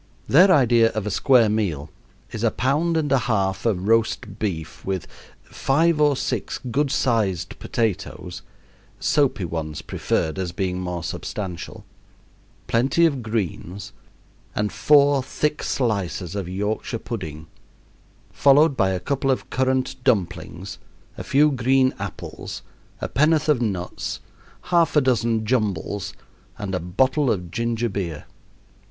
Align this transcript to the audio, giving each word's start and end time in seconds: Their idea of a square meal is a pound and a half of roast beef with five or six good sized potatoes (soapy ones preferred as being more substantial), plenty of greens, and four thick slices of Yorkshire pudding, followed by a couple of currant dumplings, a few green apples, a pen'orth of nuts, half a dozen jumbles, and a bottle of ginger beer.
Their 0.27 0.49
idea 0.51 0.89
of 0.93 1.05
a 1.05 1.11
square 1.11 1.47
meal 1.47 1.91
is 2.31 2.43
a 2.43 2.49
pound 2.49 2.97
and 2.97 3.11
a 3.11 3.19
half 3.19 3.67
of 3.67 3.87
roast 3.87 4.39
beef 4.39 4.83
with 4.83 5.05
five 5.43 6.01
or 6.01 6.15
six 6.17 6.57
good 6.57 6.89
sized 6.89 7.59
potatoes 7.59 8.41
(soapy 8.99 9.45
ones 9.45 9.83
preferred 9.83 10.39
as 10.39 10.51
being 10.53 10.79
more 10.79 11.03
substantial), 11.03 11.85
plenty 12.65 13.05
of 13.05 13.21
greens, 13.21 13.93
and 14.55 14.73
four 14.73 15.21
thick 15.21 15.61
slices 15.61 16.33
of 16.33 16.49
Yorkshire 16.49 16.97
pudding, 16.97 17.45
followed 18.31 18.75
by 18.75 18.89
a 18.89 18.99
couple 18.99 19.29
of 19.29 19.51
currant 19.51 20.03
dumplings, 20.03 20.79
a 21.15 21.23
few 21.23 21.51
green 21.51 21.93
apples, 21.99 22.63
a 23.01 23.07
pen'orth 23.07 23.47
of 23.47 23.61
nuts, 23.61 24.19
half 24.73 24.95
a 24.95 25.01
dozen 25.01 25.45
jumbles, 25.45 26.13
and 26.57 26.73
a 26.73 26.79
bottle 26.79 27.29
of 27.29 27.51
ginger 27.51 27.87
beer. 27.87 28.25